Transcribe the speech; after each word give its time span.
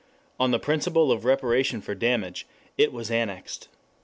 On 0.39 0.49
the 0.49 0.57
principle 0.57 1.11
of 1.11 1.25
reparation 1.25 1.79
for 1.79 1.93
damage 1.93 2.47
it 2.75 2.91
was 2.91 3.11
annexed. 3.11 3.67